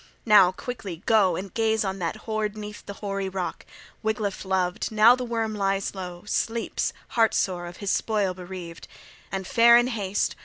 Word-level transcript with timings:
Now 0.25 0.51
quickly 0.51 1.03
go 1.05 1.35
and 1.35 1.53
gaze 1.53 1.85
on 1.85 1.99
that 1.99 2.15
hoard 2.25 2.57
'neath 2.57 2.83
the 2.87 2.93
hoary 3.05 3.29
rock, 3.29 3.67
Wiglaf 4.01 4.43
loved, 4.45 4.91
now 4.91 5.15
the 5.15 5.23
worm 5.23 5.53
lies 5.53 5.93
low, 5.93 6.23
sleeps, 6.25 6.91
heart 7.09 7.35
sore, 7.35 7.67
of 7.67 7.77
his 7.77 7.91
spoil 7.91 8.33
bereaved. 8.33 8.87
And 9.31 9.45
fare 9.45 9.77
in 9.77 9.85
haste. 9.85 10.35